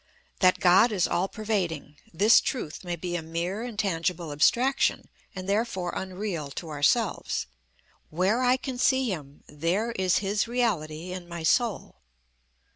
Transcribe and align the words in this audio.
That 0.39 0.59
God 0.59 0.91
is 0.91 1.07
all 1.07 1.27
pervading, 1.27 1.97
this 2.11 2.41
truth 2.41 2.83
may 2.83 2.95
be 2.95 3.15
a 3.15 3.21
mere 3.21 3.61
intangible 3.63 4.31
abstraction, 4.31 5.09
and 5.35 5.47
therefore 5.47 5.93
unreal 5.95 6.49
to 6.57 6.69
ourselves. 6.69 7.45
Where 8.09 8.41
I 8.41 8.57
can 8.57 8.79
see 8.79 9.11
Him, 9.11 9.43
there 9.45 9.91
is 9.91 10.17
His 10.17 10.47
reality 10.47 11.11
in 11.13 11.29
my 11.29 11.43
soul. 11.43 12.01